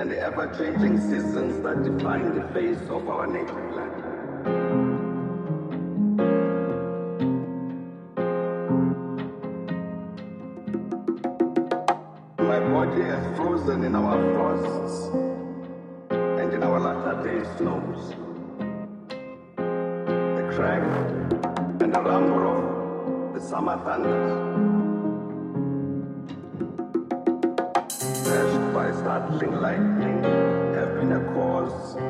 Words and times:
and 0.00 0.10
the 0.10 0.18
ever-changing 0.18 0.98
seasons 0.98 1.62
that 1.62 1.82
define 1.84 2.34
the 2.34 2.42
face 2.54 2.80
of 2.88 3.06
our 3.06 3.26
native 3.26 3.74
land. 3.76 4.02
My 12.38 12.60
body 12.60 13.02
has 13.02 13.36
frozen 13.36 13.84
in 13.84 13.94
our 13.94 14.16
frosts 14.32 15.08
and 16.10 16.54
in 16.54 16.62
our 16.62 16.80
latter 16.80 17.22
day 17.22 17.46
snows. 17.58 18.14
The 19.56 20.50
crack 20.54 20.82
and 21.82 21.94
the 21.94 22.00
rumble 22.00 22.46
of 22.48 23.34
the 23.34 23.40
summer 23.46 23.76
thunders. 23.84 24.79
A 31.70 32.09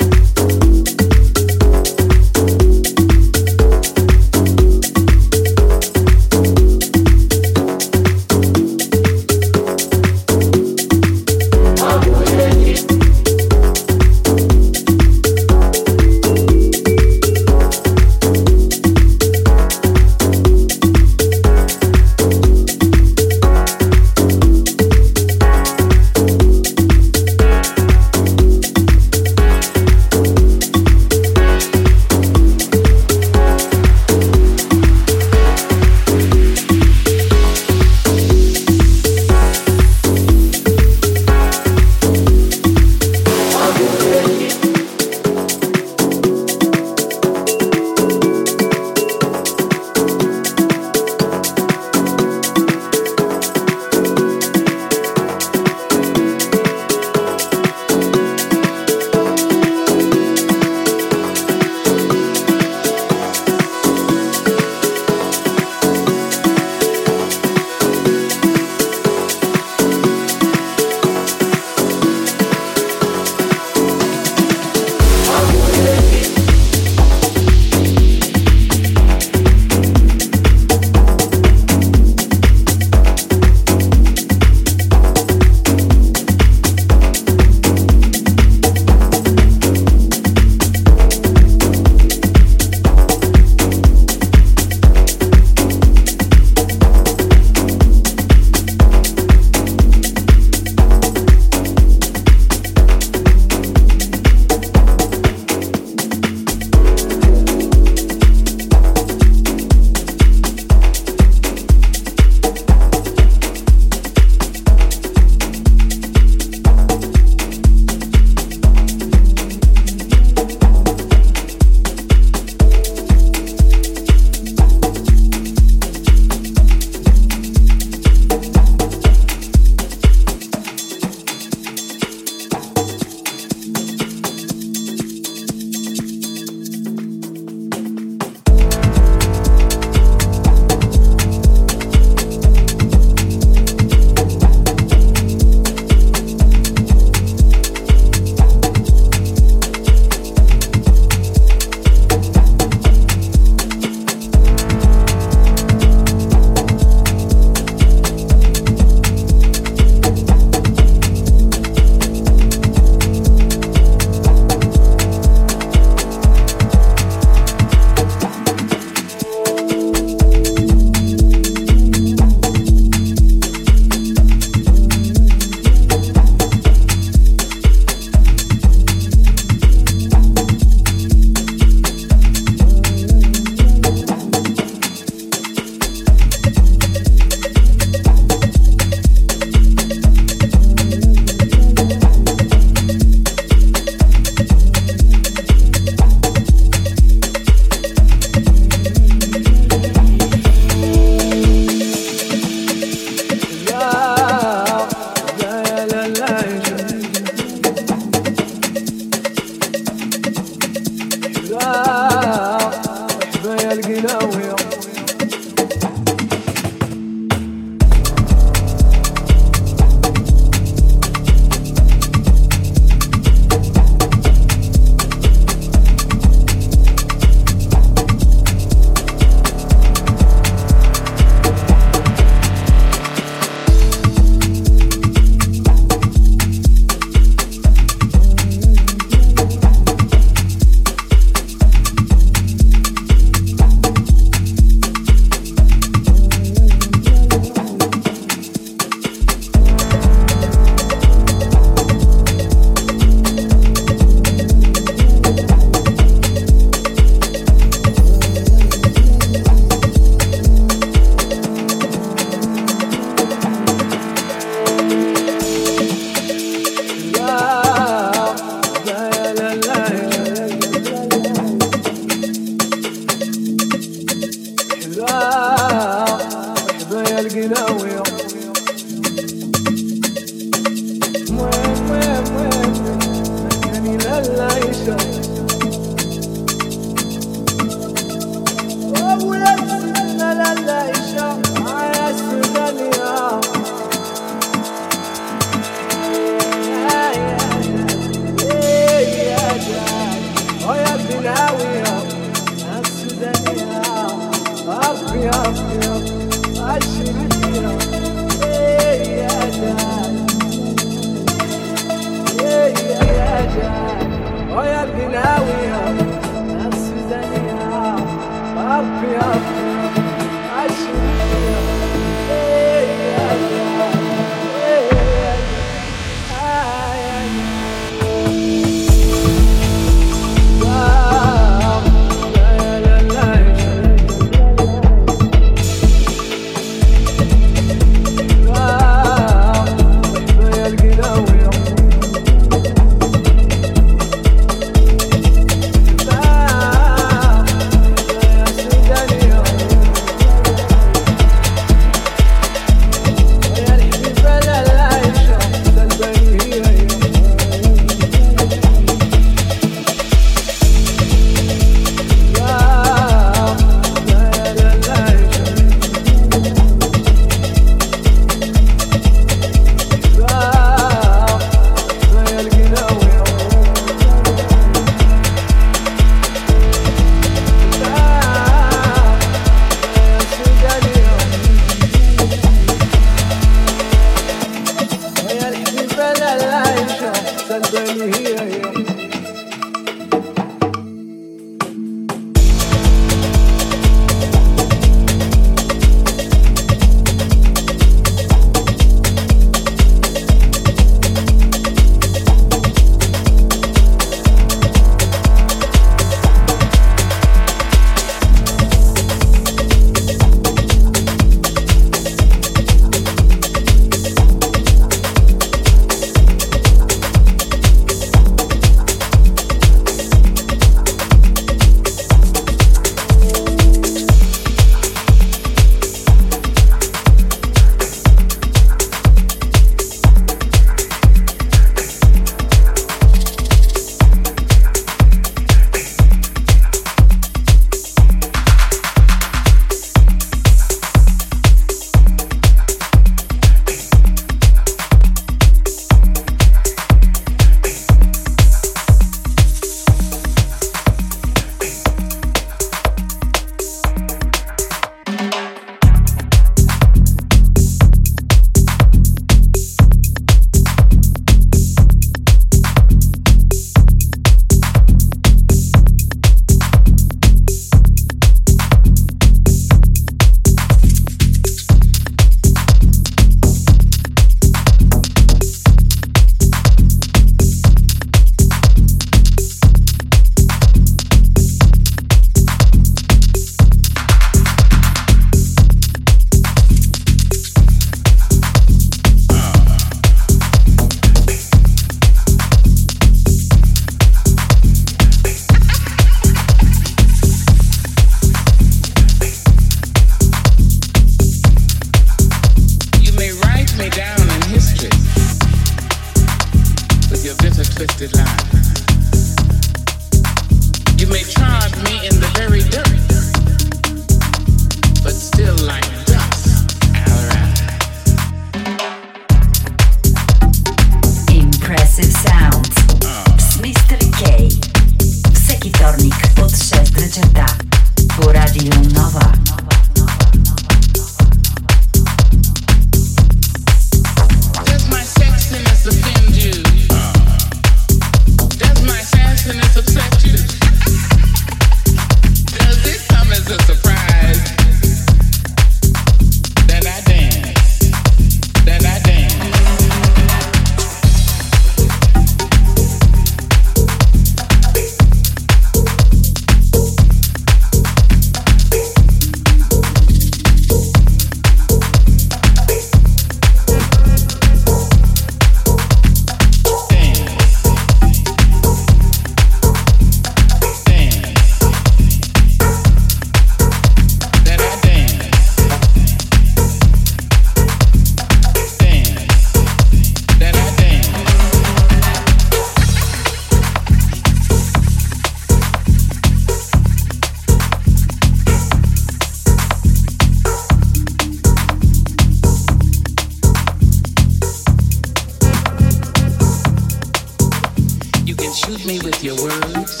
shoot 598.72 598.86
me 598.86 598.98
with 599.00 599.22
your 599.22 599.34
words. 599.42 600.00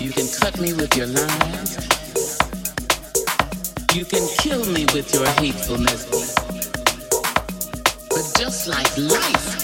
You 0.00 0.10
can 0.10 0.28
cut 0.40 0.60
me 0.60 0.72
with 0.72 0.94
your 0.96 1.06
lies. 1.06 1.76
You 3.94 4.04
can 4.04 4.26
kill 4.38 4.64
me 4.66 4.86
with 4.94 5.12
your 5.12 5.26
hatefulness. 5.26 6.34
But 8.08 8.38
just 8.38 8.68
like 8.68 8.96
life, 8.98 9.63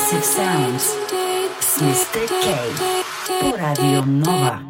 Sounds. 0.00 0.96
Mr. 1.76 2.26
K. 2.26 3.52
Radio 3.52 4.02
Nova. 4.04 4.64